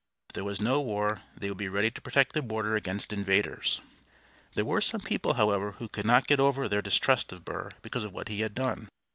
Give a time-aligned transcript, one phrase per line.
[0.31, 3.81] If there was no war they would be ready to protect the border against invaders.
[4.55, 8.03] There were some people, however, who could not get over their distrust of Burr because
[8.03, 8.89] of what he had done.